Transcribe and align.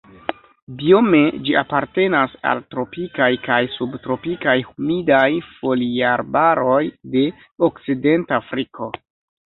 Biome 0.77 1.19
ĝi 1.47 1.53
apartenas 1.61 2.33
al 2.53 2.63
tropikaj 2.73 3.29
kaj 3.45 3.59
subtropikaj 3.75 4.57
humidaj 4.73 5.23
foliarbaroj 5.53 6.83
de 7.17 7.29
Okcidentafriko. 7.73 8.95